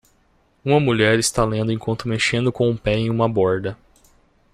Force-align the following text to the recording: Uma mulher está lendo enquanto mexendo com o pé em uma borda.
Uma 0.65 0.79
mulher 0.79 1.19
está 1.19 1.45
lendo 1.45 1.71
enquanto 1.71 2.07
mexendo 2.07 2.51
com 2.51 2.71
o 2.71 2.75
pé 2.75 2.95
em 2.97 3.07
uma 3.07 3.29
borda. 3.29 3.77